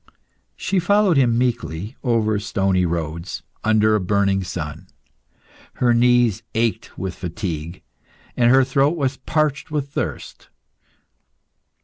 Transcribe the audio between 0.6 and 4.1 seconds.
followed him meekly, over stony roads, under a